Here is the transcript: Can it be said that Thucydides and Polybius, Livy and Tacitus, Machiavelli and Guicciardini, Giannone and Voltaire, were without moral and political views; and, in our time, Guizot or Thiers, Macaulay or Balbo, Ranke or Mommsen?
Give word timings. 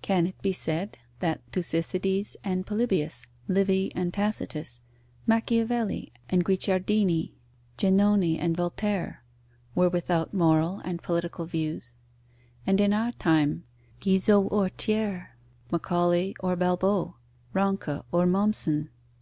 Can 0.00 0.26
it 0.26 0.40
be 0.40 0.52
said 0.52 0.96
that 1.18 1.42
Thucydides 1.52 2.38
and 2.42 2.64
Polybius, 2.64 3.26
Livy 3.48 3.92
and 3.94 4.14
Tacitus, 4.14 4.80
Machiavelli 5.26 6.10
and 6.30 6.42
Guicciardini, 6.42 7.34
Giannone 7.76 8.38
and 8.40 8.56
Voltaire, 8.56 9.22
were 9.74 9.90
without 9.90 10.32
moral 10.32 10.78
and 10.86 11.02
political 11.02 11.44
views; 11.44 11.92
and, 12.66 12.80
in 12.80 12.94
our 12.94 13.12
time, 13.12 13.64
Guizot 14.00 14.50
or 14.50 14.70
Thiers, 14.70 15.24
Macaulay 15.70 16.34
or 16.40 16.56
Balbo, 16.56 17.16
Ranke 17.52 18.02
or 18.10 18.24
Mommsen? 18.24 18.88